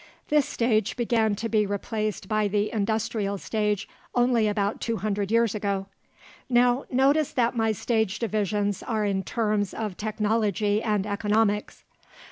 [0.29, 5.53] This stage began to be replaced by the industrial stage only about two hundred years
[5.53, 5.85] ago.
[6.49, 11.83] Now notice that my stage divisions are in terms of technology and economics.